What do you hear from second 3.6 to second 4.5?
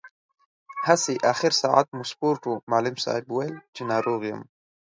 چې ناروغ یم.